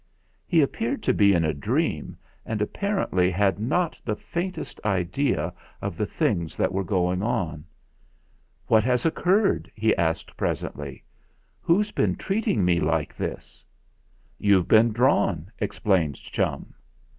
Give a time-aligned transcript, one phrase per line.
[0.47, 5.53] He appeared to be in a dream, and appar ently had not the faintest idea
[5.79, 7.65] of the things that were going on.
[8.65, 11.03] "What has occurred?" he asked presently.
[11.61, 13.63] "Who's been treating me like this?"
[14.39, 16.73] THE FIGHT 313 "You've been drawn," explained Chum.